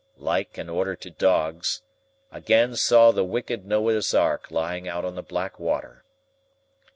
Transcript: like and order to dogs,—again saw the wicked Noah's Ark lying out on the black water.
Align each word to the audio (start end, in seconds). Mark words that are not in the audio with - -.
like 0.17 0.57
and 0.57 0.67
order 0.67 0.95
to 0.95 1.11
dogs,—again 1.11 2.75
saw 2.75 3.11
the 3.11 3.23
wicked 3.23 3.67
Noah's 3.67 4.15
Ark 4.15 4.49
lying 4.49 4.87
out 4.87 5.05
on 5.05 5.13
the 5.13 5.21
black 5.21 5.59
water. 5.59 6.03